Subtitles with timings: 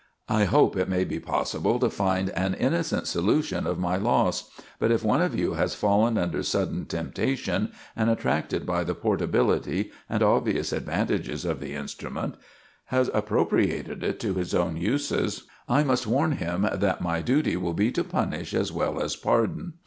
[0.29, 4.89] I hope it may be possible to find an innocent solution of my loss; but
[4.89, 10.23] if one of you has fallen under sudden temptation, and, attracted by the portability and
[10.23, 12.33] obvious advantages of the instrument,
[12.85, 17.73] has appropriated it to his own uses, I must warn him that my duty will
[17.75, 19.73] be to punish as well as pardon.